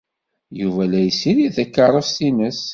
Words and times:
Yuba 0.61 0.83
la 0.91 0.99
yessirid 1.01 1.53
takeṛṛust-nnes. 1.55 2.61